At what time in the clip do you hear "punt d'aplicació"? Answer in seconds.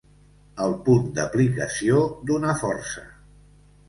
0.87-1.99